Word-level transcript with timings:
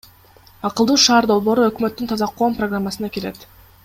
Акылдуу 0.69 0.95
шаар 1.03 1.27
долбоору 1.31 1.67
өкмөттүн 1.73 2.09
Таза 2.13 2.31
коом 2.41 2.57
программасына 2.63 3.11
кирет. 3.19 3.45